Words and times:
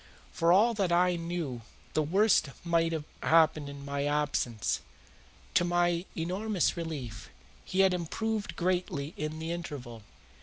For 0.31 0.51
all 0.51 0.73
that 0.73 0.91
I 0.91 1.15
knew 1.15 1.61
the 1.93 2.01
worst 2.01 2.49
might 2.63 2.91
have 2.91 3.03
happened 3.21 3.69
in 3.69 3.85
my 3.85 4.05
absence. 4.07 4.81
To 5.53 5.63
my 5.63 6.05
enormous 6.17 6.75
relief, 6.75 7.29
he 7.63 7.81
had 7.81 7.93
improved 7.93 8.55
greatly 8.55 9.13
in 9.15 9.37
the 9.37 9.51
interval. 9.51 10.01